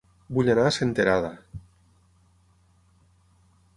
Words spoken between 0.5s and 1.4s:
anar a Senterada